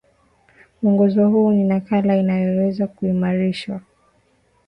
Mwongozo 0.81 1.29
huu 1.29 1.51
ni 1.51 1.63
nakala 1.63 2.15
inayoweza 2.17 2.87
kuimarishwa 2.87 3.81